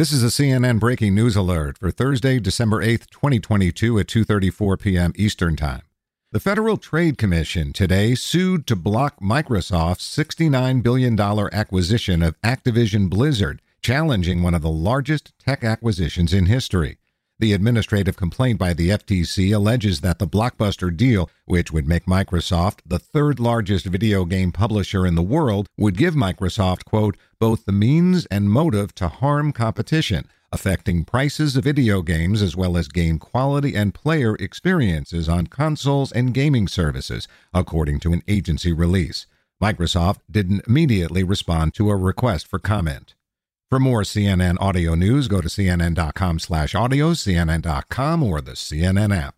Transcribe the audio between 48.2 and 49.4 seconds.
or the CNN app.